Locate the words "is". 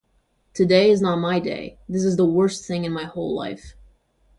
0.89-0.99, 2.03-2.15